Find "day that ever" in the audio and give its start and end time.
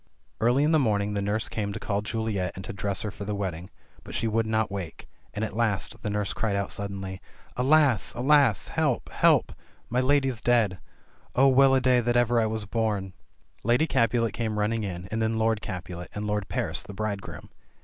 11.81-12.41